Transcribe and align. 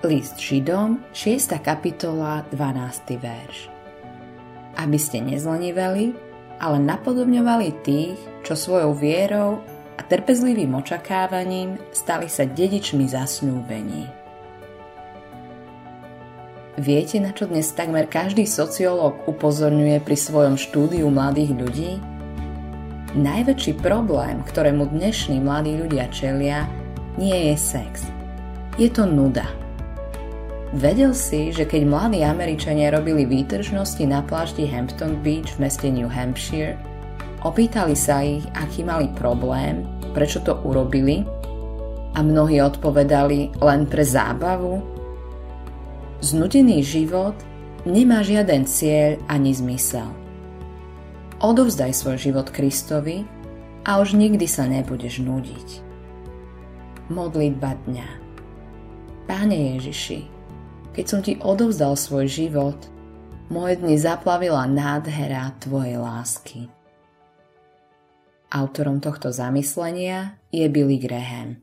List 0.00 0.40
Židom, 0.40 1.04
6. 1.12 1.60
kapitola, 1.60 2.40
12. 2.56 3.20
verš. 3.20 3.68
Aby 4.80 4.96
ste 4.96 5.20
nezleniveli, 5.20 6.16
ale 6.56 6.80
napodobňovali 6.80 7.84
tých, 7.84 8.16
čo 8.40 8.56
svojou 8.56 8.96
vierou 8.96 9.60
a 9.60 10.00
trpezlivým 10.00 10.72
očakávaním 10.72 11.76
stali 11.92 12.32
sa 12.32 12.48
dedičmi 12.48 13.12
zasnúbení. 13.12 14.08
Viete, 16.80 17.20
na 17.20 17.36
čo 17.36 17.44
dnes 17.44 17.68
takmer 17.76 18.08
každý 18.08 18.48
sociológ 18.48 19.28
upozorňuje 19.28 20.00
pri 20.00 20.16
svojom 20.16 20.56
štúdiu 20.56 21.12
mladých 21.12 21.52
ľudí? 21.52 22.00
Najväčší 23.20 23.76
problém, 23.84 24.40
ktorému 24.48 24.96
dnešní 24.96 25.44
mladí 25.44 25.76
ľudia 25.76 26.08
čelia, 26.08 26.64
nie 27.20 27.52
je 27.52 27.56
sex. 27.60 28.08
Je 28.80 28.88
to 28.88 29.04
nuda. 29.04 29.44
Vedel 30.70 31.10
si, 31.18 31.50
že 31.50 31.66
keď 31.66 31.82
mladí 31.82 32.22
Američania 32.22 32.94
robili 32.94 33.26
výtržnosti 33.26 34.06
na 34.06 34.22
plášti 34.22 34.70
Hampton 34.70 35.18
Beach 35.18 35.58
v 35.58 35.66
meste 35.66 35.90
New 35.90 36.06
Hampshire, 36.06 36.78
opýtali 37.42 37.98
sa 37.98 38.22
ich, 38.22 38.46
aký 38.54 38.86
mali 38.86 39.10
problém, 39.18 39.82
prečo 40.14 40.38
to 40.46 40.54
urobili 40.62 41.26
a 42.14 42.22
mnohí 42.22 42.62
odpovedali 42.62 43.58
len 43.58 43.82
pre 43.90 44.06
zábavu? 44.06 44.78
Znudený 46.22 46.86
život 46.86 47.34
nemá 47.82 48.22
žiaden 48.22 48.62
cieľ 48.62 49.18
ani 49.26 49.50
zmysel. 49.50 50.06
Odovzdaj 51.42 51.98
svoj 51.98 52.30
život 52.30 52.46
Kristovi 52.54 53.26
a 53.82 53.98
už 53.98 54.14
nikdy 54.14 54.46
sa 54.46 54.70
nebudeš 54.70 55.18
nudiť. 55.18 55.68
Modlitba 57.10 57.74
dňa 57.90 58.08
Páne 59.26 59.74
Ježiši, 59.74 60.39
keď 60.90 61.04
som 61.06 61.20
ti 61.22 61.38
odovzdal 61.38 61.94
svoj 61.94 62.26
život, 62.26 62.78
moje 63.50 63.78
dni 63.78 63.98
zaplavila 63.98 64.66
nádhera 64.66 65.54
tvojej 65.62 65.98
lásky. 65.98 66.70
Autorom 68.50 68.98
tohto 68.98 69.30
zamyslenia 69.30 70.38
je 70.50 70.66
Billy 70.66 70.98
Graham. 70.98 71.62